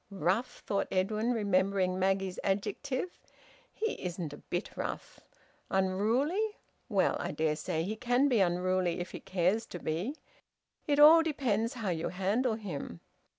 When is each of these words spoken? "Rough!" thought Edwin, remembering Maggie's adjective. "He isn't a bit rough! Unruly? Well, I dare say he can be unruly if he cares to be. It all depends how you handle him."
"Rough!" 0.09 0.63
thought 0.65 0.87
Edwin, 0.91 1.31
remembering 1.31 1.99
Maggie's 1.99 2.39
adjective. 2.43 3.19
"He 3.71 4.03
isn't 4.03 4.33
a 4.33 4.37
bit 4.37 4.71
rough! 4.75 5.19
Unruly? 5.69 6.57
Well, 6.89 7.15
I 7.19 7.29
dare 7.29 7.55
say 7.55 7.83
he 7.83 7.95
can 7.95 8.27
be 8.27 8.39
unruly 8.39 8.99
if 8.99 9.11
he 9.11 9.19
cares 9.19 9.67
to 9.67 9.77
be. 9.77 10.15
It 10.87 10.99
all 10.99 11.21
depends 11.21 11.73
how 11.75 11.89
you 11.89 12.09
handle 12.09 12.55
him." 12.55 13.01